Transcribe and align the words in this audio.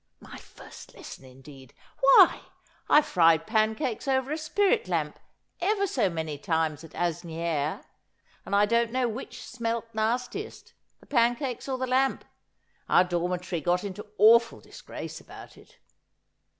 'My 0.20 0.36
first 0.36 0.92
lesson, 0.94 1.24
indeed! 1.24 1.72
Why, 2.00 2.42
I 2.90 3.00
fried 3.00 3.46
pancakes 3.46 4.06
over 4.06 4.30
a 4.30 4.36
spirit 4.36 4.86
lamp 4.86 5.18
ever 5.62 5.86
so 5.86 6.10
many 6.10 6.36
times 6.36 6.84
at 6.84 6.92
Asnieres; 6.94 7.82
and 8.44 8.54
I 8.54 8.66
don't 8.66 8.92
know 8.92 9.08
which 9.08 9.42
smelt 9.42 9.86
nastiest, 9.94 10.74
the 11.00 11.06
pancakes 11.06 11.70
or 11.70 11.78
the 11.78 11.86
lamp. 11.86 12.26
Our 12.90 13.04
dormitory 13.04 13.62
got 13.62 13.82
into 13.82 14.06
awful 14.18 14.60
disgrace 14.60 15.22
about 15.22 15.56
it.' 15.56 15.78